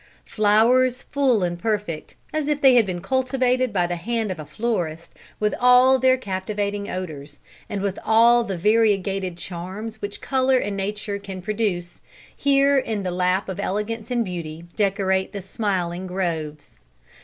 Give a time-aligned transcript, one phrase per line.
[0.25, 4.45] Flowers full and perfect, as if they had been cultivated by the hand of a
[4.47, 7.39] florist, with all their captivating odors,
[7.69, 12.01] and with all the variegated charms which color and nature can produce,
[12.35, 16.79] here in the lap of elegance and beauty, decorate the smiling groves.